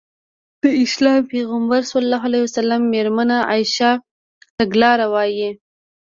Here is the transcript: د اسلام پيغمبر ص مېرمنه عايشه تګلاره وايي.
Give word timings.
د 0.61 0.63
اسلام 0.83 1.19
پيغمبر 1.31 1.81
ص 1.91 1.93
مېرمنه 2.93 3.37
عايشه 3.49 3.91
تګلاره 4.57 5.05
وايي. 5.13 5.49